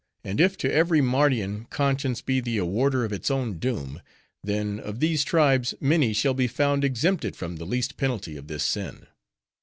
[0.23, 4.01] And if to every Mardian, conscience be the awarder of its own doom;
[4.43, 8.63] then, of these tribes, many shall be found exempted from the least penalty of this
[8.63, 9.05] sin.